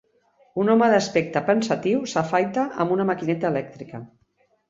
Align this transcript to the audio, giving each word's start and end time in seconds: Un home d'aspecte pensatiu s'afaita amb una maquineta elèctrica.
Un 0.61 0.71
home 0.75 0.87
d'aspecte 0.93 1.43
pensatiu 1.49 2.01
s'afaita 2.13 2.65
amb 2.85 2.95
una 2.97 3.07
maquineta 3.13 3.51
elèctrica. 3.53 4.01